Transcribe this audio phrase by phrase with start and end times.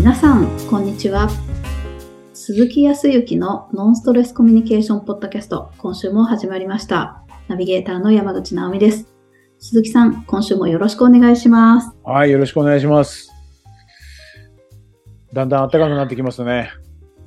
[0.00, 1.28] 皆さん、こんにちは。
[2.32, 7.22] 鈴木康之のノンストレスコミュニケーションポッドキャスト、今週も始まりました。
[7.48, 9.12] ナビゲーターの山口直美です。
[9.58, 11.94] 鈴木さん、今週もよろしくお願いします。
[12.02, 13.30] はい、よろしくお願いします。
[15.34, 16.70] だんだん暖かくなってきますね。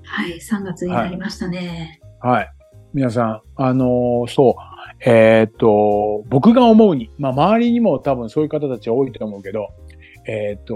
[0.03, 2.01] はい、3月になりましたね。
[2.21, 2.49] はい。
[2.91, 9.67] 皆さん、あのーそう、えーっと、僕が思うに、まあ、周りにも多分そういう方たち多いと思うけど、
[10.25, 10.75] えーっと、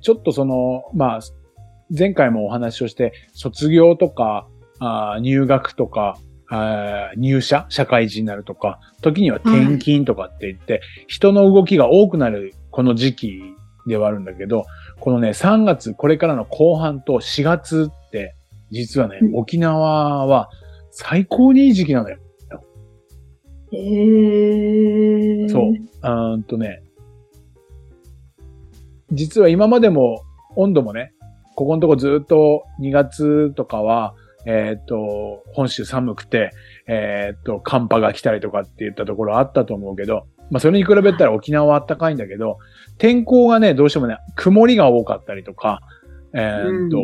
[0.00, 1.20] ちょっとその、まあ、
[1.96, 4.46] 前回もお話をして、卒業とか、
[4.78, 6.18] あー入学とか、
[6.50, 13.40] あー入社、社会人になるとか、時には転勤とかって言って、人の動きが多くなるこの時期
[13.86, 14.66] ではあるんだけど、
[15.00, 18.34] このね、3月、これからの後半と4月って、
[18.70, 20.50] 実はね、うん沖縄は
[20.90, 22.18] 最高にいい時期なのよ。
[23.72, 25.48] へー。
[25.50, 25.70] そう。
[25.70, 26.82] うーんとね、
[29.12, 30.22] 実は今までも
[30.56, 31.12] 温度もね、
[31.54, 34.14] ここのとこずっと2月とかは、
[34.46, 36.52] えーっと、本州寒くて、
[36.86, 42.58] えーっと、寒波が来たりとかって言ったところあったと思うけど、まあそれに比べたら沖縄は暖かいんだけど、
[42.96, 45.80] 天候がね、どうしてもね、曇りが多かったりとか、
[46.32, 46.98] えーっと、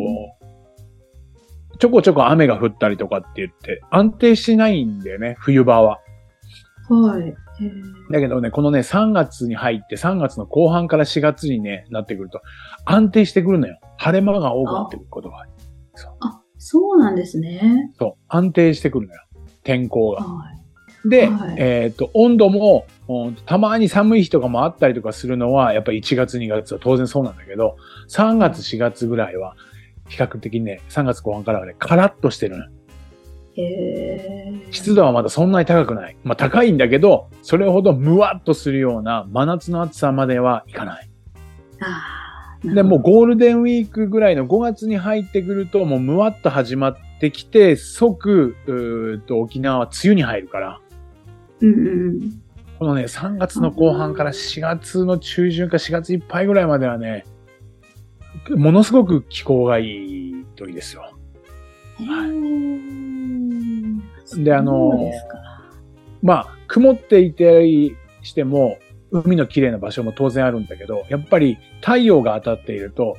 [1.77, 5.99] ちょこちょこ雨が降ったりとかって言って、安定しないんだよね、冬場は。
[6.89, 7.35] はい。
[8.11, 12.41] だけどね、このね、3月に入って、3月の後半から4月にね、なってくると、
[12.85, 13.79] 安定してくるのよ。
[13.97, 15.41] 晴れ間が多くなってくることが
[16.19, 17.91] あそうなんですね。
[17.97, 18.23] そう。
[18.27, 19.21] 安定してくるのよ。
[19.63, 20.23] 天候が。
[20.23, 21.09] はい。
[21.09, 27.77] で、はいえっ、と、温度も、うんたまに寒い日とかもあったりとかするのは、やっぱり1月、2月は当然そうなんだけど、
[28.09, 29.55] 3月、4月ぐらいは、
[30.07, 32.71] 比較的ね、3月後半からはね、カラッとしてるのよ。
[34.71, 36.17] 湿度はまだそんなに高くない。
[36.23, 41.09] まあ高いんだけど、それほどムワっとするような真夏の暑さまではいかない。
[42.63, 50.79] で、もうゴールデンウィークぐらいの5月に入ってくると、もうムワっと始まってきて、即、うと沖縄は梅雨に入るから、
[51.61, 52.19] うんうん。
[52.79, 57.25] このね、3月の後半から4月の中旬か4月いっぱいぐらいまではね、
[58.49, 61.11] ものすごく気候がいい時ですよ。
[61.99, 63.95] へー
[64.43, 65.11] であの。
[66.25, 68.79] まあ、曇っていてしても、
[69.11, 73.15] 海の綺麗な場所も当然あるんだけど、やっぱり太陽が当たっていると、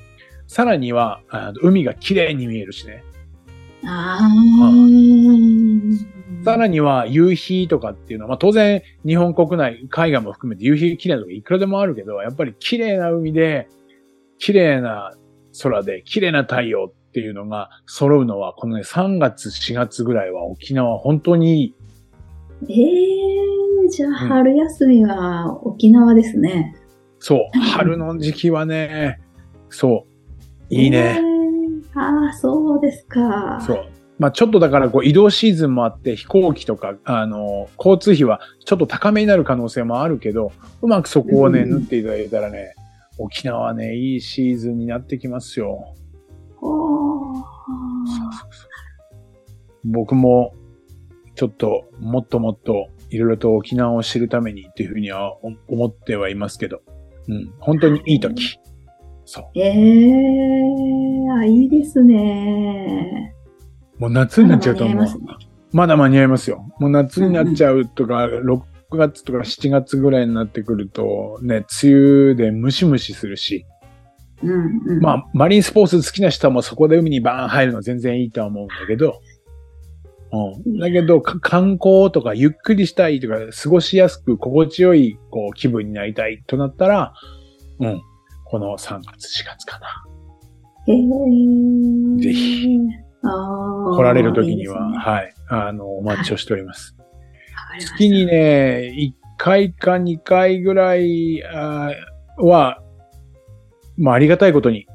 [0.48, 3.04] さらには、あの海が綺麗に見えるしね。
[3.84, 4.30] ああ。
[6.44, 13.68] さらには夕日とかっていうのは、まあ当然日本国内、海外も含めて夕日綺麗なとこいくらでもあるけど、やっぱり綺麗な海で、
[14.38, 15.14] 綺麗な
[15.62, 21.74] 空で、綺麗な太陽っていうのが揃うのは、このね、3月、4月ぐらいは沖縄は本当にいい。
[22.68, 26.76] ええじゃあ春休みは沖縄ですね。
[27.18, 27.58] そう。
[27.58, 29.20] 春の時期はね、
[29.70, 30.04] そ
[30.70, 30.74] う。
[30.74, 31.16] いいね。
[31.18, 31.36] えー
[31.98, 33.58] ああ、そうですか。
[33.66, 33.86] そう。
[34.18, 40.52] まあちょっとだからこう移動シーズンもあって飛行機とか、あの、交通費はちょっと高めになる可能性もあるけど、
[40.82, 42.74] うまくそこをね、うん縫っていただいたらね、
[43.16, 45.94] 沖縄はね、いいシーズンになってきますよ。
[49.84, 50.54] 僕も、
[51.34, 56.80] ちょっと、もっともっと、いろいろと沖縄を知るためにっていうふうにはお思ってはいますけど、
[57.28, 58.58] うん、本当にいい時。
[59.24, 59.44] そう。
[59.54, 59.72] ええ
[61.38, 63.34] あ、いいですね。
[63.98, 65.06] もう夏になっちゃうと思う。
[65.72, 66.74] まだ間に合いますねまだ間に合いますよ。
[66.78, 68.60] もう夏になっちゃうとか、6
[68.92, 73.66] 月とか7月ぐらいになってくると、ね、梅雨でムシムシするし、
[74.42, 75.00] うんうん。
[75.00, 79.20] まあ、マリンスポーツ好きな人はもうそこで海にバーン入るの全然いいとは思うんだけど、
[80.32, 80.78] うん。
[80.78, 87.14] だけど、か観光とかゆっくりしたいとか、過ごしやすく心地よいこう気分になりたいとなったら、
[87.80, 88.02] うん。
[88.44, 89.86] この3月、4月かな。
[90.88, 92.78] ええぜひ。
[93.22, 95.34] 来られる時には、いいねはい。
[95.48, 96.96] あの、お待ちをしております。
[97.78, 101.42] 月にね、1回か2回ぐらい
[102.38, 102.78] は、
[103.96, 104.86] まあありがたいことに、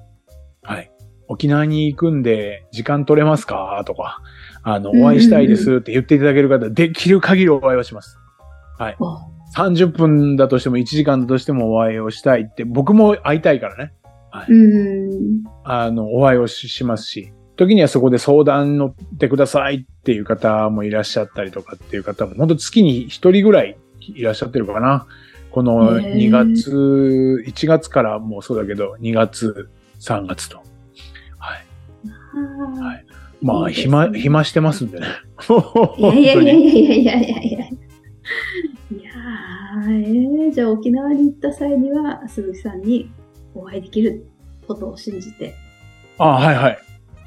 [0.63, 0.91] はい。
[1.27, 3.83] 沖縄に行くんで時間取れますか？
[3.85, 4.21] とか、
[4.63, 8.17] あの、お会いしたいですって言っていただける方、できる限りお会いをします。
[8.99, 9.17] お
[9.55, 13.93] 30分だとしても1時間だとしてもお会いをしたいって、僕も会いたいからね。
[14.47, 15.43] うん。
[15.63, 25.05] あの、お会いをししますし、時にはそこで相談乗ってくださいっていう方もいらっしゃったりとかっていう方も、本当月に一人ぐらいいらっしゃってるかな。
[25.51, 29.69] このへー2月、1月からもそうだけど、2月、
[29.99, 30.57] 3月と。
[31.37, 32.83] はい。
[32.83, 33.05] はい
[33.41, 35.07] まあ、いいね暇、暇してますんでね。
[35.97, 37.65] いやいやいやいやいやいや いやいや。
[39.87, 43.09] ー、えー、じゃあ沖縄に行った際には鈴木さんに
[43.55, 44.25] お会いできる
[44.67, 45.55] ことを信じて。
[46.17, 46.77] あ、はいはい。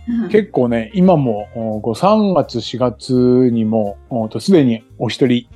[0.06, 3.15] うん結構ね、今も、おこう3月、4月
[3.50, 5.49] にも、おとすでにお一人、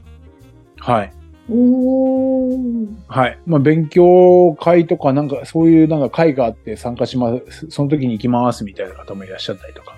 [0.78, 1.12] はい。
[1.50, 2.86] おー。
[3.08, 3.38] はい。
[3.46, 9.96] まあ、勉強会とか、なんか、そういうなんか会があって参加します、その時に行きますみたいな方もいらっしゃったりとか、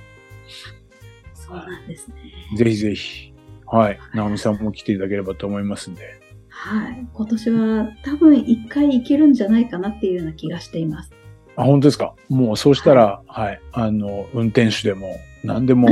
[1.35, 2.14] そうなんですね。
[2.56, 3.32] ぜひぜひ、
[3.67, 3.99] はい。
[4.14, 6.02] 直美さんも来ていただければと思いますんで。
[6.49, 7.06] はい。
[7.12, 11.12] 今年は多分一回行けるんじゃないかなっていうような気がしています。
[11.56, 12.14] あ、本当ですか？
[12.29, 15.88] もうそうしたら、はい、あの、運転手でも、何でも、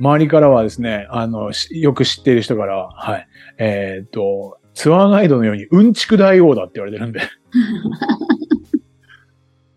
[0.00, 7.20] 周りからはですね、あの、しよく知っている人からは、はい、えーっと、ツアーガイドのようにうんちく大王だって言われてるんで、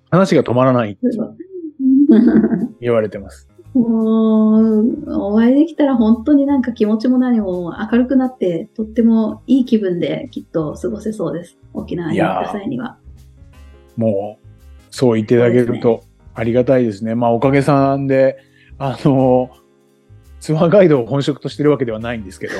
[0.09, 1.01] 話が止まらないって
[2.81, 3.47] 言われてます。
[3.73, 11.59] もう、お会いできたら本当になんか気持ちも何も明るくなって、とってもいい気分できっと過ごせそうです。
[11.73, 12.97] 沖縄に行った際には。
[13.95, 14.45] もう、
[14.89, 16.01] そう言っていただけると
[16.33, 17.13] ありがたいですね。
[17.13, 18.37] まあ、おかげさんで、
[18.79, 19.51] あの、
[20.47, 22.53] ツアーガイドを本職としてるわけではないんですけど、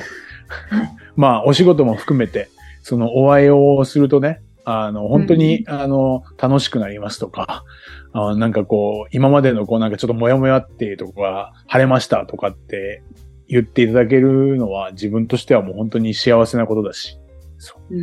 [1.15, 2.49] まあ、お仕事も含めて、
[2.81, 7.63] そのお会いをするとね、あの、本当に、あの、楽しくなりますとか、
[8.11, 13.03] あなんかこう、今までのこう、なんかちょっとモヤモヤっていうとこが晴れましたとかって
[13.47, 17.17] 言っていただけるのは自分としてはもう本当に幸せなことだし、
[17.57, 17.95] そう。
[17.95, 17.99] う。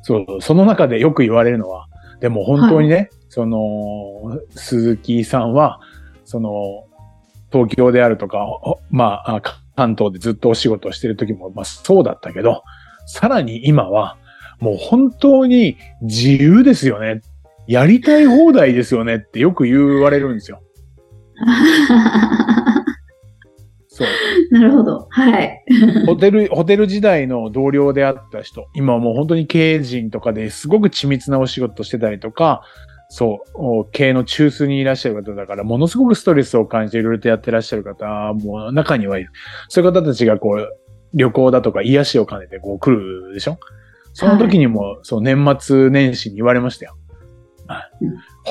[0.00, 1.88] そうそう、その中でよく言われるのは、
[2.20, 5.80] でも本当にね、その、鈴木さんは、
[6.24, 6.86] その、
[7.52, 9.42] 東京であるとか、おまあ、あ
[9.76, 12.62] 関東でずっとお仕事をしてる時も、まあそうだったけど、
[13.06, 14.16] さらに今は、
[14.60, 17.20] もう本当に自由ですよね。
[17.66, 20.62] やりたい放題ですよねってよく言われるんですよ。
[23.88, 24.08] そう。
[24.50, 25.06] なるほど。
[25.10, 25.64] はい。
[26.06, 32.62] ホテル、ホテル時代の同僚であった人、今はもう本当に経営陣とかですごく緻密なお仕事してたりとか、
[33.14, 39.30] そう、お経営の中枢にいらっしゃる方だから、ものすごくストレスを感じていろいろとやってらっしゃる方も中にはいる。
[39.68, 40.66] そういう方たちがこう、
[41.12, 43.58] 旅行だとか癒しを兼ねてこう来るでしょ？
[44.14, 46.96] その時にも、そう、年末年始に言われましたよ。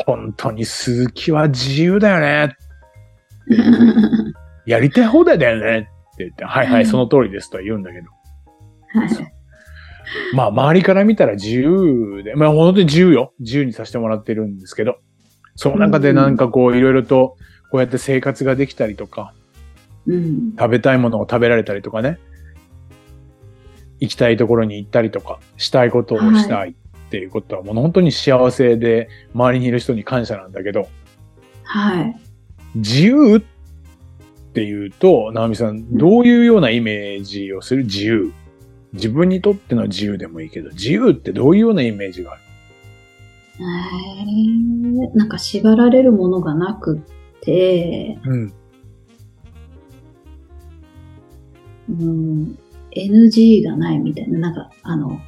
[0.06, 2.56] 本当に鈴木は自由だよね。
[4.68, 8.08] やりたい放題だよねって言って、はいはい、その通りですとは言うんだけど。
[9.00, 9.34] はい。
[10.34, 13.34] まあ、周りから見たら自由で、まあ、本当に自由よ。
[13.40, 14.98] 自由にさせてもらってるんですけど、
[15.56, 17.38] その中でなんかこう、いろいろと、
[17.72, 19.34] こうやって生活ができたりとか、
[20.08, 20.54] うん。
[20.58, 22.18] 食べたいものを食べられたりとかね、
[24.00, 30.90] 行きたいところに行ったりとか、したいことをしたいっていうことは、もう本当に幸せで、周りにいる人に感謝なんだけど、
[31.64, 32.16] はい。
[32.76, 33.42] 自由っ
[34.54, 37.84] ていうと、直美さん、どういうようなイメージをする？
[37.84, 38.34] 自由
[38.94, 42.42] 自分にとっての自由でもいいけど、自由ってどういうようなイメージがある？
[43.60, 47.02] えーなんか縛られるものがなくっ
[47.42, 48.54] て、うん。
[51.90, 52.58] うん、
[52.96, 55.20] NG がないみたいな、なんか、あの、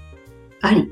[0.62, 0.92] あり。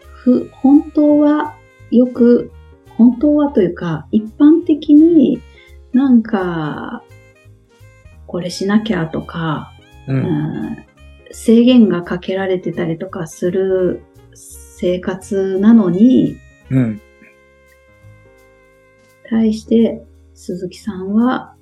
[0.00, 1.56] ふ、本当は、
[1.90, 2.52] よく、
[2.90, 5.40] 本当はというか、一般的に
[5.92, 7.02] なんか、
[8.26, 9.72] これしなきゃとか、
[10.08, 10.12] う。
[10.12, 10.88] うんん
[11.30, 16.36] 制限がかけられてたりとかする生活なのに、
[16.70, 17.00] うん。
[19.28, 20.02] 対して
[20.34, 21.54] 鈴木さんは、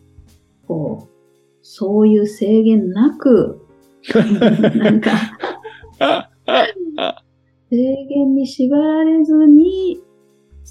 [0.66, 1.16] こう、
[1.62, 3.66] そういう制限なく、
[4.76, 5.10] なんか、
[7.70, 10.00] 制限に縛られずに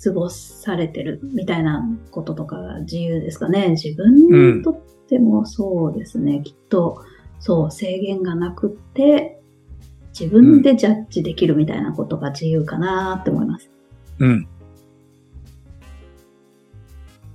[0.04, 3.70] 過ごされてるみたいなこととかが自由ですかね。
[3.72, 4.78] 自分にとっ
[5.08, 6.42] てもそうですね。
[6.44, 7.02] きっと、
[7.46, 9.40] そう、制限がなくって、
[10.20, 13.70] 自分でジャッジできるみたいなことが自由かなって思います。
[14.18, 14.48] うん。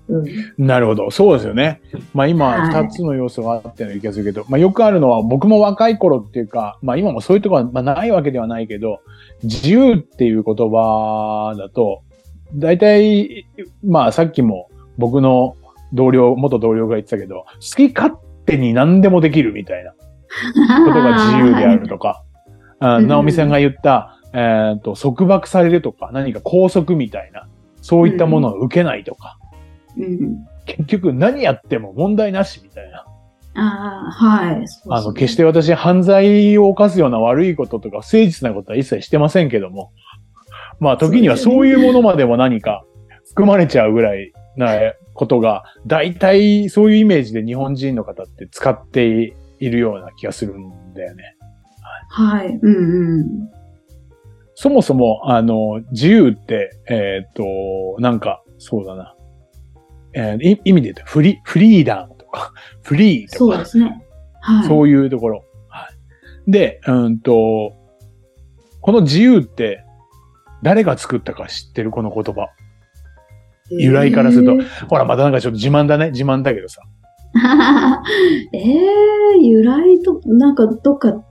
[0.09, 0.27] うん。
[0.59, 1.13] なるほど。
[1.13, 1.81] そうですよね。
[2.13, 9.03] まあ今、はい二つの要素があったような気がするけど、まあよくあるのは、僕も若い頃っていうか、まあ今もそういうところは、まあ、ないわけではないけど、
[9.45, 12.03] 自由っていう言葉だと、
[12.57, 13.47] 大体、
[13.85, 15.55] まあさっきも僕の
[15.93, 18.13] 同僚、元同僚が言ってたけど、好き勝
[18.45, 19.95] 手に何でもできるみたいな
[20.85, 22.23] ことが自由であるとか、
[22.81, 27.49] 直美さんが言った、えっ、と、束縛されるとか、何か拘束みたいな、
[27.83, 29.39] そういったものを受けないとか、
[29.99, 30.47] うん。
[30.67, 33.05] 結局何やっても問題なしみたいな。
[33.55, 34.65] ああ、はい。
[34.89, 39.91] あの、決して私犯罪を犯すような悪いこととか不誠実なことは一切してませんけども、
[40.79, 42.85] まあ時にはそういうものまでも何か
[43.29, 51.37] 含まれちゃうぐらいなことが、大体そういうイメージで日本人の方って使っているような気がするんだよね。
[52.11, 52.49] はい。
[52.49, 53.51] うんうん。
[54.55, 57.45] そもそも、あの、自由って、えっ、と、
[58.01, 59.15] なんか、そうだな。
[60.13, 62.53] えーい意味で言うと、フリ、フリーダムとか、
[62.83, 64.03] フリーとかそうで、すね。
[64.41, 64.67] はい。
[64.67, 65.45] そういうところ。
[65.69, 65.89] は
[66.47, 66.51] い。
[66.51, 67.73] で、うんと、
[68.81, 69.85] この自由って、
[70.63, 71.91] 誰が作ったか知ってる？
[71.91, 72.49] この言葉。
[73.71, 76.11] 由来からするとえーほら、またなんかちょっと自慢だね。
[76.11, 76.83] 自慢だけどさ。
[78.53, 81.23] えー、由来と、なんかどっか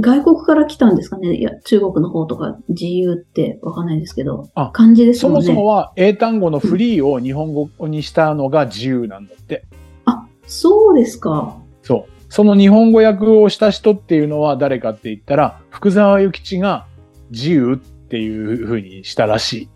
[0.00, 1.34] 外国から来たんですかね？
[1.36, 4.48] いや、中国の方とか自由ってわかんないですけど。
[4.54, 5.48] あ漢字ですそもんね。
[5.48, 9.64] もそもは英単語のフリーを日本語にしたのが自由なんだって。
[10.04, 11.56] あ、そうですか。
[11.82, 12.12] そう。
[12.28, 16.86] その日本語訳をした人っていうのは誰かって言ったら、福沢諭吉が
[17.30, 19.68] 自由っていう風にしたらし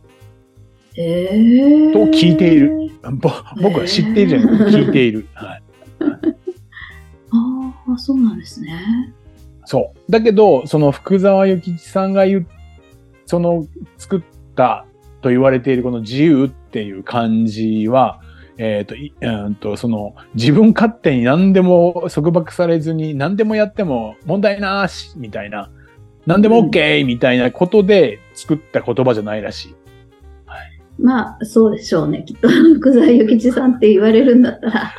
[0.97, 1.93] えー。
[1.93, 2.91] と聞いている。
[3.63, 5.27] 僕は知っているじゃなくて聞いている。
[5.35, 5.63] はい。
[7.31, 9.13] ああ、そうなんですね。
[9.65, 10.13] そう。
[10.13, 12.47] だけど、その福沢諭吉さんが言う、
[13.27, 14.23] その作っ
[14.55, 14.85] た
[15.23, 18.21] と言われているこの自由っていう漢字は、
[18.59, 25.71] えっ、と、いうんと、その自分勝手に何でも束縛されずに何でもやっても問題なしみたいな、
[26.27, 29.82] 何でも OK みたいなことで作った言葉じゃないらしい。
[30.99, 32.25] まあ、そうでしょうね。
[32.27, 34.93] きっと、福沢諭吉さんって言われるんだったら、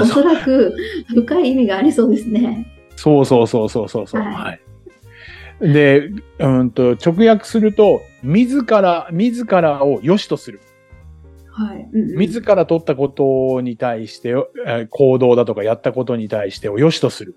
[0.00, 0.74] おそらく
[1.08, 2.66] 深い意味がありそうですね。
[2.96, 4.22] そうそうそうそうそうそう。
[4.22, 5.72] はいはい。
[5.72, 10.60] で、うんと、直訳すると、自ら、自らを良しとする。
[11.50, 11.88] はい。
[11.92, 17.36] うんうん自ら取ったことに対して、えー行動だとかやったことに対してを良しとする。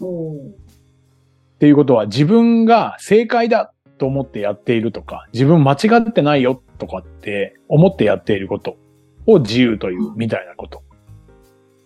[0.00, 8.76] おーっていうことは自分が正解だと思ってやっているとか、自分間違ってないよとかって思ってやっていること
[9.26, 10.82] を自由というみたいなこと。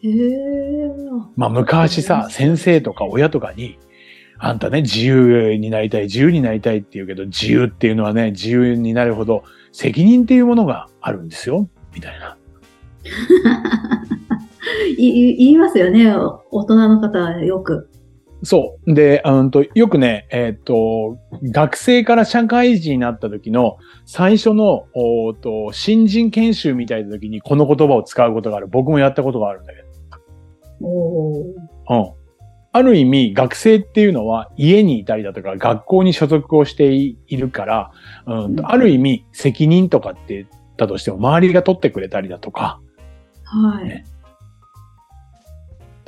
[0.02, 0.90] へえ。
[1.36, 3.78] まあ昔さ、先生とか親とかに、
[4.38, 12.36] あんたね、自由になりたい、自由になりたいって言うけど、自由っていうのはね、自由になるほど責任っていうものがあるんですよ、みたいな。
[14.96, 17.90] 言いますよね、お大人の方はよく。
[18.42, 18.94] そう。
[18.94, 28.66] で、うんと、よくね、えっ、と、学生から社会人になった時の最初の、おーと、新人研修みたいな時にこの言葉を使うことがある。
[28.66, 29.84] 僕もやったことがあるんだけ
[30.80, 31.44] おー
[31.88, 31.96] ど。
[31.96, 32.20] うん。
[32.72, 37.90] ある意味、学生っていうのは家にいたりだとか学校に所属をしているから、
[38.26, 42.80] うんうんと、ある意味責任とかって言ったとしても周りが取ってくれたりだとか、
[43.44, 43.84] はい。
[43.84, 44.04] ね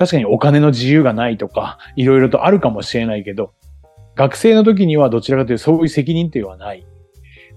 [0.02, 3.52] 確かにお金の自由がないとか、いろいろとあるかもしれないけど、
[4.16, 6.84] 学生の時にはどちらかというとそういう責任というのはない。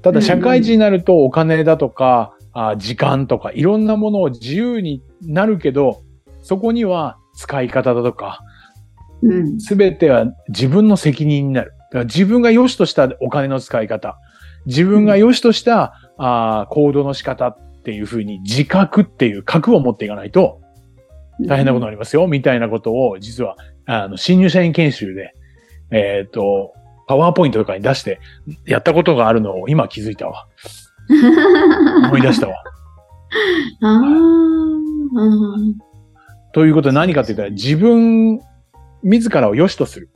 [0.03, 6.03] ただ社会人になるとお金だとか、あ時間とかいろんなものを自由になるけど、
[6.43, 8.41] そこには使い方だとか、
[9.23, 9.59] うん。
[9.59, 11.71] すべては自分の責任になる。
[11.71, 14.19] だから自分が良しとしたお金の使い方、
[14.67, 20.61] 自分が良しとした、あー行動の仕方っていうふうに自覚っていう覚を持っていかないと、
[21.41, 25.33] 大変なことになりますよ、みたいなことを、実は、あの、新入社員研修で、
[25.91, 26.73] えっ、と、
[27.07, 28.19] パワーポイントとかに出して、
[28.65, 30.47] やったことがあるのを今気づいたわ。
[32.05, 32.55] 思い出したわ。
[33.81, 35.75] ああ、うん。
[36.53, 38.39] ということで何かって言ったら、自分、
[39.03, 40.09] 自らを良しとする。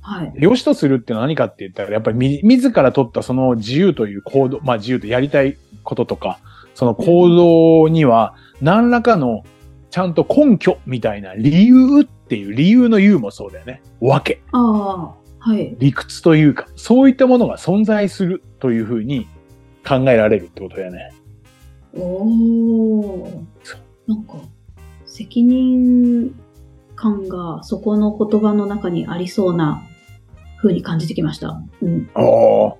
[0.00, 0.32] はい。
[0.36, 6.38] 良しとするってのは何かって言ったら、やっぱりみ自ら取ったその自由という行動、まあ自由とやりたいこととか、
[6.74, 9.42] その行動には、何らかの、
[9.90, 13.82] ちゃんと根拠みたいな理由っていう、理由の言うもそうだよね。
[14.00, 14.42] わけ。
[14.52, 15.76] ああ、はい。
[15.78, 19.26] 理屈というか、そういったものが存在するというふうに
[19.86, 21.12] 考えられるってことだよね。
[21.94, 24.34] おーそうなんか、
[25.06, 26.34] 責任
[26.94, 29.82] 感がそこの言葉の中にありそうな
[30.60, 31.62] 風に感じてきました。
[31.80, 32.10] うん。
[32.14, 32.74] ああ、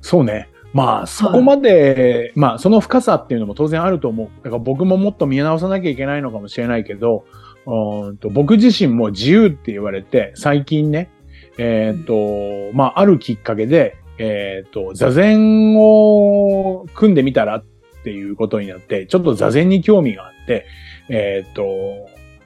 [0.00, 0.48] そうね。
[0.72, 4.28] まあ、そこまで、まあ、その深さっていうのも当然あると思う。
[4.42, 7.24] だから僕ももっと見直さなきゃいけないのかもしれないけど、
[7.64, 11.10] うんと僕自身も自由って言われて、最近ね、
[11.58, 17.64] えっ、と、まあ、あるきっかけで、えっ、と、座禅を組んでみたらっ
[18.02, 20.66] ていうことになって、ちょっと座禅に興味があって、
[21.08, 21.62] えっ、と、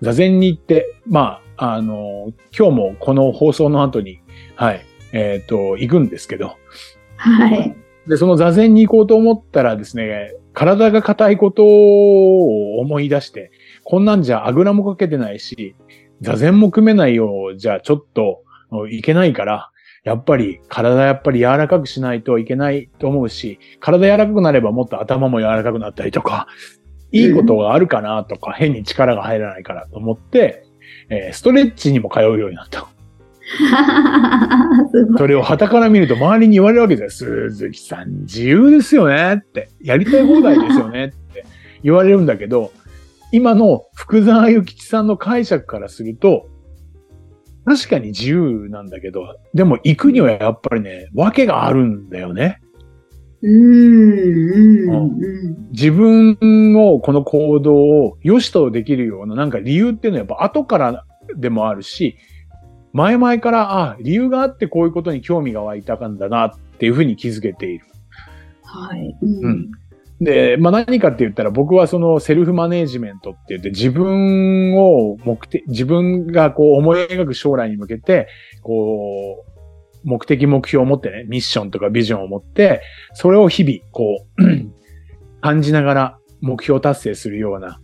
[0.02, 4.20] 座禅に行って、まあ、あの、今日もこの放送の後に、
[4.56, 6.56] はい、えっ、と、行くんですけど、
[7.16, 7.85] はい。
[8.08, 13.50] で、その座禅に行こうと思ったらですね、体が硬いことを思い出して、
[13.84, 15.74] こんなんじゃあぐらもかけてないし、
[16.20, 18.42] 座禅も組めないようじゃあちょっと
[18.90, 19.70] いけないから、
[20.04, 26.46] やっぱり体やっぱり柔らかくしないといけないと思うし、体柔らかくなればもっと頭も柔らかくなったりとか、
[27.10, 30.64] いいことがあるかなとか、変に力が入らないからと思って、
[31.08, 32.88] えーストレッチにも通うようになった。
[35.18, 37.50] それを旗から見ると周りに言われるわけですよ。
[37.50, 39.68] 鈴木さん自由ですよねって。
[39.80, 41.44] やりたい放題ですよねって
[41.82, 42.72] 言われるんだけど、
[43.32, 46.48] 今の福沢諭吉さんの解釈からすると、
[47.64, 52.60] 確かに自由なんだけど、でも行くにはやっぱりね、訳があるんだよね。
[53.42, 55.70] うん、うん、うん。
[55.70, 56.38] 自分
[56.72, 61.04] のこの行動を良しとできるようななんか理由っていうのはやっぱ後から
[61.36, 62.16] でもあるし、
[62.92, 67.86] 前々から、あ、理由があってこういうことに興味が湧いたんだなっていうふうに気づけている。
[68.64, 69.16] はい。
[69.22, 69.44] うん。
[69.44, 69.70] うん
[70.20, 78.28] で、まあ何かって言ったら僕はそのセルフマネージメントって言って自分を目的、自分がこう思い描く将来に向けて、
[78.62, 79.56] こう、
[80.04, 82.80] 目的目標を持ってね、ミッションとかビジョンを持って、
[83.12, 84.42] それを日々こう、
[85.42, 87.80] 感じながら目標達成するような、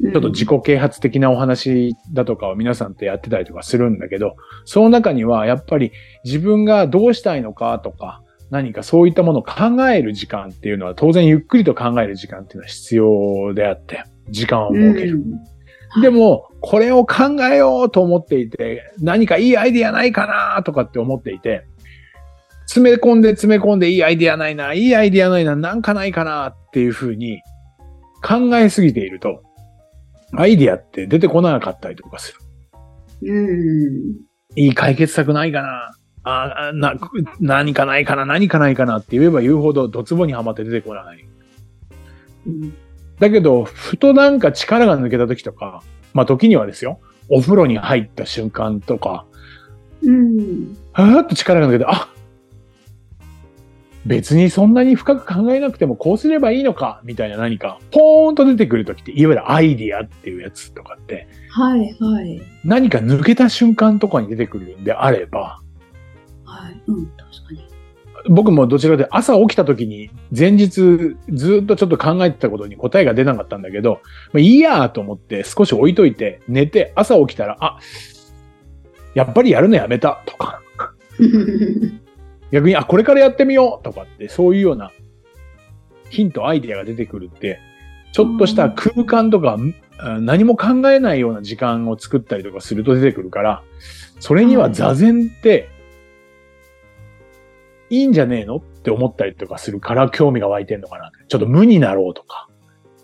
[0.00, 5.92] ちょっと自己啓発的なお話だとかを皆さんとやってたりとかするんだけど、その中にはやっぱり
[6.24, 15.16] 自分がどうしたいのかとか、何かそういったものを考える時間っていうのは当然ゆっくりと考える時間っていうのは必要であって、時間を設ける。
[15.96, 16.02] うん。
[16.02, 21.64] でも、これを考えようと思っていて、何かいいアイディアないかなとかって思っていて、
[22.66, 27.40] 詰め込んで詰め込んでいいアイディアないな、いいアイディアないな、なんかないかなっていうふうに
[28.22, 29.42] 考えすぎていると、
[30.32, 32.34] アイディアって出てこなかったりとかす
[33.22, 33.32] る。
[33.32, 34.28] うん。
[34.56, 35.90] いい解決策ないかな
[36.24, 36.94] あな、
[37.40, 41.28] 何かないかな何かないかなって言えば言うほどドツボにはまって出てこない。
[42.46, 42.74] うん。
[43.18, 45.82] だけど、ふとなんか力が抜けた時とか、
[46.12, 49.26] まあ時にはですよ、お風呂に入った瞬間とか、
[50.02, 50.76] うん。
[50.92, 52.08] はーっと力が抜けて、あ
[54.08, 62.40] 別にそんなに深く考えなくてもこうすればいいのか、みたいな何か、ポーンと出てくる時って、いわゆるアイディアっていうやつとかって、はい、はい。
[62.64, 65.60] 何か抜けた瞬間とかに出てくるんであれば、
[66.46, 66.82] はい。
[66.86, 67.68] うん、確かに。
[68.30, 74.00] 僕もどちらかというと朝起きた時に前日ずっとちょっと考えてたことに答えが出なかったんだけど、
[74.32, 77.78] まあ、いいやーと思って少し置いといて寝て朝起きたら、あ、
[79.14, 80.60] やっぱりやるのやめたとか、
[82.50, 84.90] 逆に、あ、これからやってみようとかってそういうような
[86.10, 87.60] ヒント、アイディアが出てくるって、
[88.12, 89.58] ちょっとした空間とか
[89.98, 93.62] あ何も考えないような時間を作ったりとかすると出てくるから、
[94.20, 95.68] それには座禅って
[97.90, 101.10] いいんじゃねえのって思ったりとかするから興味が湧いてんのかな。
[101.28, 102.48] ちょっと無になろうとか、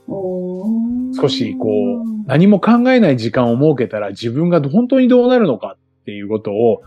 [0.08, 6.82] 少しこう、何も考えない時間を設けたら自分が本当にどうなるのかっていうことを、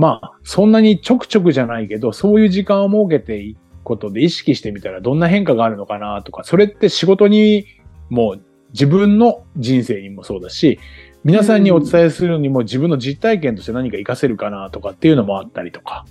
[0.00, 7.66] まあ、そんなにちょくちょくじゃないけど、そういう時間を設けていくことで意識してみたらどんな変化があるのかなとか、それって仕事に
[8.08, 8.36] も
[8.72, 10.80] 自分の人生にもそうだし、
[11.22, 16.06] 皆さんにお伝えするのにも自分の実体験として何か活かせるかなとかっていうのもあったりとか、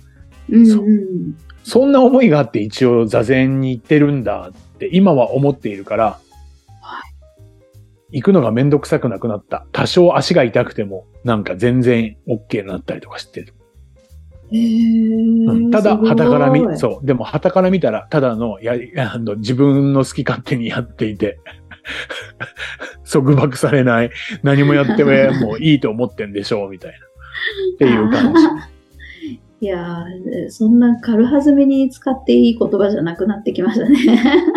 [0.48, 0.84] うんそう
[1.64, 6.20] そんな思いがあって一応座禅に行ってるんだって今は思っているから、
[6.80, 7.02] は
[8.12, 9.66] 行くのがめんどくさくなくなった。
[9.72, 13.54] 多少足が痛くてもなんか全然 OK になったりとかしてる。
[14.52, 17.06] うんただ、すごい旗から見、そう。
[17.06, 21.38] でも、旗から見たら、ただの、やり、 あの、自分の好き勝手にやっていて、
[23.10, 24.10] 束縛されない、
[24.42, 26.96] 何もやっても いいと思ってんでしょう、みたいな。
[26.96, 28.40] っていう感じ。
[29.62, 33.98] いやーそんな軽はずみに使っていい言葉じゃなくなってきましたね。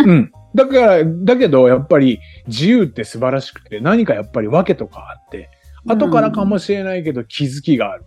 [0.05, 0.31] うん。
[0.55, 5.49] だから、だけど、やっぱり、自由って素晴らしくて、何かやっぱり訳とかあって、
[5.87, 8.05] 後からかもしれないけど気づきがある。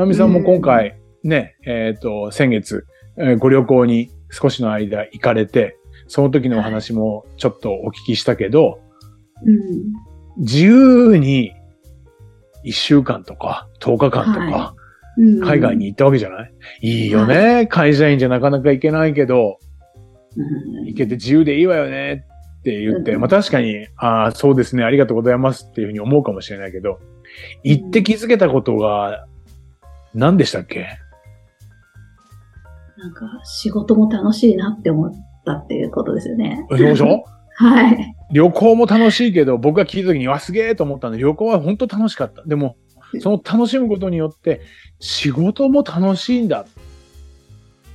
[0.00, 0.06] ね。
[0.06, 2.86] ナミさんも今回、ね、えっ、と、先月、
[3.18, 8.80] えーご旅行に少しの間行かれて、その時のお話もちょっとお聞きしたけど、
[9.44, 10.42] うん。
[10.42, 11.52] 自由に
[12.64, 14.74] 1週間とか10日間とかは
[15.18, 17.66] うん海外に行ったわけじゃない、いいよね。
[17.66, 19.58] 会社員じゃなかなか行けないけど、
[20.36, 22.24] うん行けて自由でいいわよね
[22.60, 27.00] って言って、うんまあ確かに、ああ、そうですね、ありがとうございますっていうふうに思うかもしれないけど、
[27.64, 29.26] 行って気づけたことが
[30.14, 30.86] 何でしたっけ？
[32.98, 35.12] なんか仕事も楽しいなって思っ
[35.46, 36.66] たっていうことですよね。
[36.70, 37.24] そうでしょ？
[37.56, 38.14] はい。
[38.32, 42.42] 旅行も楽しいけど、僕が聞いた時に、わ、すげえと思ったんで、旅行は本当楽しかった。
[42.44, 42.76] でも、
[43.20, 44.60] その楽しむことによって、
[44.98, 46.64] 仕事も楽しいんだ。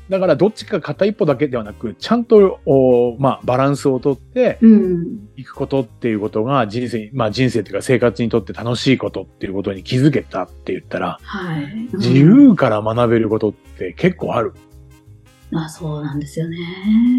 [0.09, 5.29] だから、どっちか片一歩だけではなく、ちゃんと、おまあ、バランスをとって、うん。
[5.35, 11.63] 行くことっていうことが人生に、まあ人生っていうか生活にとって楽しいことっていうことに気づけたって言ったら、はい。
[11.63, 14.53] うん自由から学べることって結構ある。
[15.53, 16.57] あ、そうなんですよね。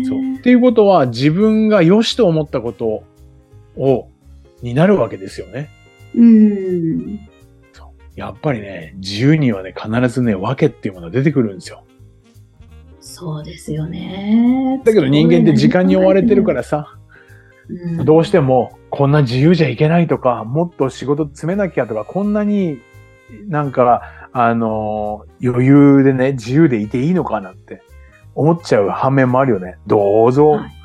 [0.07, 0.35] そう。
[0.39, 3.03] っていうことは自分が良しと思ったこと
[3.77, 4.09] を、
[4.63, 5.71] になるわけですよね。
[6.15, 7.21] うん。
[8.17, 11.85] やっぱりね、自由にはね、必ずね、訳っていうものが出てくるんですよ。
[13.07, 14.83] そうですよね。
[14.85, 16.99] だけど人間って時間に追われてるからさ、
[17.69, 22.81] うん、どうしてもこんな自由じゃいけないとか、もっと仕事詰めなきゃとか、こんなに
[23.47, 27.81] なんか、あの余裕でね、自由でいていいのかなって
[28.35, 29.77] 思っちゃう反面もあるよね。
[29.87, 30.77] どうぞ、はい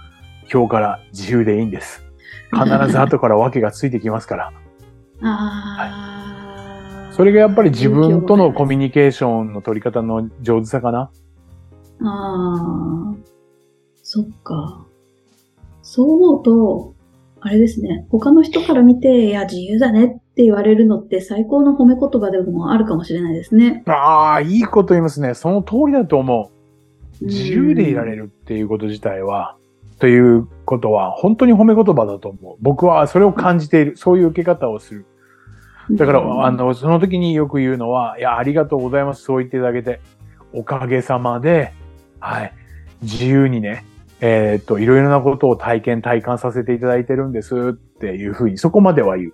[0.54, 2.04] 今日から自由でいいんです。
[2.52, 4.52] 必ず後から訳がついてきますから。
[5.24, 11.10] ああ、それがやっぱり自分とのコミュニケーションの取り方の上手さかな。
[12.04, 13.16] ああ、
[14.04, 14.86] そっか。
[15.82, 16.96] そう思うと、
[17.40, 18.06] あれですね。
[18.10, 23.84] 他の人から見て、いや、自由だねって言われるのって最高の褒め言葉でもあるかもしれないですね。
[23.88, 25.34] ああ、いいこと言いますね。
[25.34, 26.52] その通りだと思
[27.22, 27.26] う。
[27.26, 28.24] 自由でいられる。
[28.24, 29.56] るっていうこと自体は、
[30.00, 32.56] ということは、本当に褒め言葉だと思う。
[32.60, 33.98] 僕はそれを感じている。
[33.98, 35.06] そういう受け方をする。
[35.92, 39.24] だから、うんあ、の、その時によく言うのは、いや、ありがとうございます。
[39.24, 40.00] そう言っていただけて。
[40.54, 41.72] おかげさまで、
[42.22, 42.54] はい。
[43.02, 43.84] 自由にね、
[44.22, 49.34] えーっと、いろいろなことを体験、体感させていただいてるんですっていうふうに、そこまでは言う。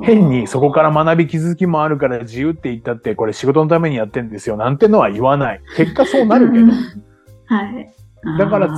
[0.00, 4.56] 変にそこから学び気づきもあるから自由って言ったって、これ仕事のためにやってんですよ。
[4.56, 5.60] なんてのは言わない。
[5.76, 6.66] 結果そうなるけど。
[7.46, 7.92] はい。
[8.38, 8.68] だから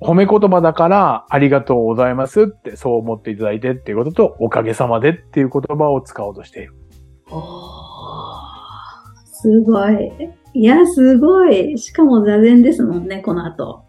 [0.00, 6.74] 褒め言葉だから、ありがとうございますって、そう思っていただいてっていうことと、おかげさまでっていう言葉を使おうとしている。
[7.28, 7.44] ーおー
[9.24, 10.12] すごい。
[10.56, 11.76] いや、すごい。
[11.76, 13.84] しかも座禅ですもんね、この後。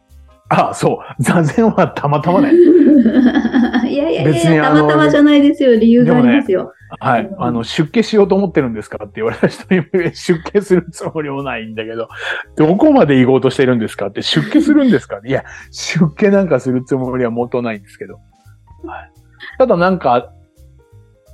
[0.49, 1.23] あ、そう。
[1.23, 2.51] 座禅はたまたまね。
[3.89, 5.79] いやいやい別にや、たまたまじゃないですよ。
[5.79, 6.73] 理由がありますよ。
[6.99, 7.29] はい。
[7.37, 9.81] あの、出家しようと思ってるんですかって言われた人に、
[10.13, 12.09] 出家するつもりもないんだけど、
[12.57, 18.15] どこまで行こうとしてるんですかって、出家するんですかいや、出家なんかするつもりはもとないんですけど。
[18.15, 19.11] はい。
[19.57, 20.33] ただなんか、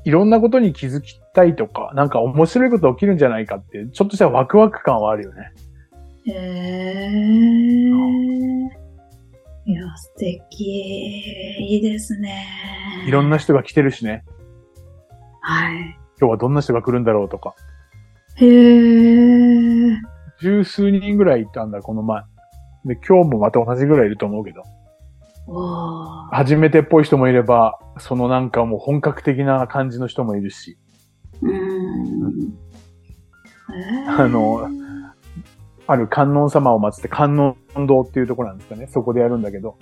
[0.05, 5.51] いろんなことに気づきたいとか、なんか面白いこと起きるんじゃないかって、ちょっとしたワクワク感はあるよね。
[6.27, 7.73] へー。
[9.65, 10.65] いや、素敵。
[11.59, 12.45] いいですね。
[13.07, 14.23] いろんな人が来てるしね。
[15.41, 15.97] はい。
[16.19, 17.55] 今日はどんな人が来るんだろうとか。
[18.35, 19.95] へー。
[20.41, 22.23] 十数人ぐらいいたんだ、この前。
[22.85, 24.63] で、今日もまた同じぐらいいると思うけど。
[26.31, 30.77] 初めてっぽい人もいれば、そのなんかもう本格的な感じの人もいるし、
[31.43, 32.53] うーん。
[33.75, 34.69] へーあの、
[35.87, 38.87] ある観音様を祀って観音堂っていうところなんですかね。
[38.87, 39.77] そこでやるんだけど、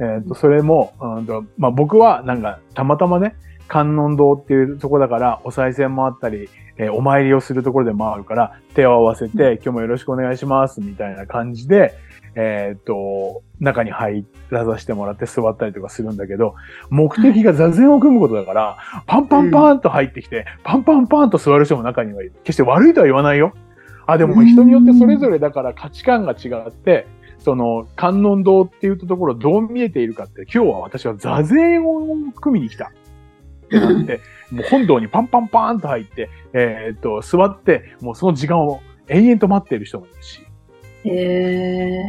[0.00, 3.36] えっ、と、それも、うんとまあ、僕はなんかたまたまね、
[3.68, 11.94] 観音堂っていうところだから、お賽銭もあったり、えーお参りをするところでもあるから、手を合わせて、今日もよろしくお願いします、みたいな感じで、
[12.36, 16.54] えっ、と、中に入らさせてもらって座ったりとかするんだけど、
[16.90, 22.32] 目的が座禅を組むことだから、パンパンパンと入ってきて、パンパンパンと座る人も中にはいる。
[22.44, 23.54] 決して悪いとは言わないよ。
[24.06, 27.06] あ、でも人によってそれぞれだから価値観が違って、
[27.38, 32.92] その観音堂っていうところどう見えているかって、今日は私は座禅を組みに来た。
[33.66, 34.20] ってなって、
[34.50, 40.40] もう本堂にパンパンパーンと入って、えーっと、座って、もうその時間を延々と待っている人もいるし。
[41.04, 42.02] へ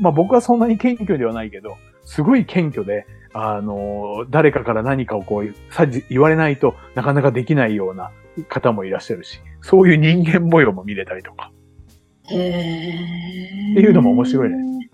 [0.00, 8.10] まあ僕はそんなに謙虚ではないけど、すごい謙虚で、あの、誰かから何かをこう、さじ言われないとなかなかできないような
[8.48, 11.52] 方もいらっしゃるし、そういう人間模様も見れたりとか。
[12.30, 12.34] ー。
[12.34, 13.72] へー。
[13.72, 14.90] っていうのも面白いね。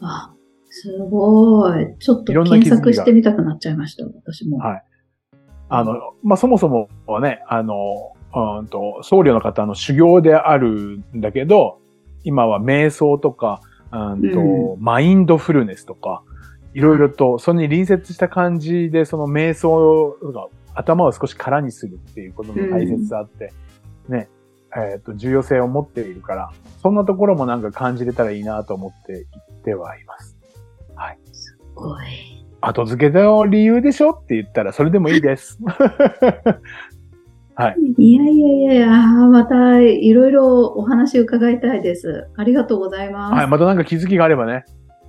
[0.00, 0.32] あ、
[0.68, 1.96] すごい。
[1.98, 4.58] ちょっと検索してみたくなっちゃいました、私も。
[4.58, 4.82] はい
[5.74, 11.78] あの、まあ、そもそもはね、あの、うんと、僧侶の方の修行であるんだけど、
[12.24, 13.60] 今は瞑想とか、
[13.92, 16.22] うんと、うマインドフルネスとか、
[16.74, 23.52] いろいろと、それに隣接した感じで、その瞑想が頭を少し空にするっていうことの大切さあって、
[24.08, 24.28] ね、
[24.74, 26.50] えっ、と、重要性を持っているから、
[26.82, 29.22] そんなところもなんか感じれたらいいなと思って言
[29.58, 30.36] ってはいます。
[31.32, 32.42] すごい。
[32.60, 34.12] 後付けの理由でしょ？
[34.12, 35.58] って言ったらそれでもいいです。
[37.98, 38.88] いやいやいやいや、
[39.28, 42.28] またいろいろお話伺いたいです。
[42.36, 43.34] ありがとうございます。
[43.34, 44.64] はい、またなんか気づきがあればね。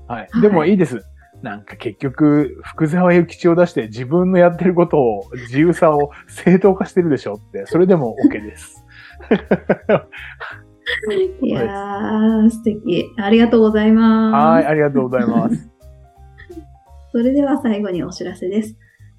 [0.08, 0.28] はい。
[0.30, 1.02] はいでもいいです。
[1.42, 8.86] なんか結局、福沢諭吉を出して自分のやってることを、自由さを正当化してるでしょって、それでも OK です。
[11.42, 13.06] いやー、素敵。
[13.18, 14.46] ありがとうございます。
[14.46, 15.70] はい、ありがとうございます。
[17.12, 18.78] それでは最後にお知らせです。